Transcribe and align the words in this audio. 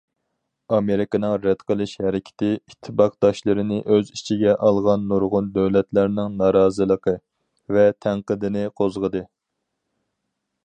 ئامېرىكىنىڭ 0.75 1.33
رەت 1.41 1.59
قىلىش 1.71 1.91
ھەرىكىتى 2.05 2.47
ئىتتىپاقداشلىرىنى 2.53 3.77
ئۆز 3.95 4.09
ئىچىگە 4.15 4.55
ئالغان 4.69 5.05
نۇرغۇن 5.11 5.51
دۆلەتلەرنىڭ 5.57 6.39
نارازىلىقى 6.43 7.15
ۋە 7.77 7.85
تەنقىدىنى 8.07 8.65
قوزغىدى. 8.81 9.23